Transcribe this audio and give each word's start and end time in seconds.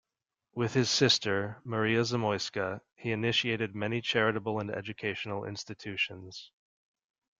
With 0.55 0.73
his 0.73 0.89
sister, 0.89 1.61
Maria 1.63 2.03
Zamoyska, 2.03 2.81
he 2.95 3.11
initiated 3.11 3.75
many 3.75 4.01
charitable 4.01 4.59
and 4.59 4.71
educational 4.71 5.45
institutions. 5.45 6.51